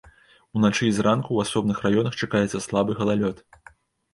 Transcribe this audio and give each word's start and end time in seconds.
Уначы 0.59 0.83
і 0.87 0.93
зранку 0.99 1.27
ў 1.33 1.45
асобных 1.47 1.83
раёнах 1.89 2.17
чакаецца 2.23 2.63
слабы 2.67 2.91
галалёд. 3.03 3.45